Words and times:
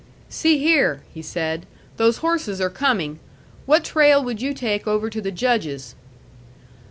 "See 0.29 0.57
here," 0.57 1.03
he 1.13 1.21
said; 1.21 1.67
"those 1.97 2.25
horses 2.25 2.59
are 2.59 2.71
coming. 2.71 3.19
What 3.67 3.83
trail 3.83 4.23
would 4.23 4.41
you 4.41 4.51
take 4.51 4.87
over 4.87 5.11
to 5.11 5.21
the 5.21 5.29
Judge's?" 5.29 5.93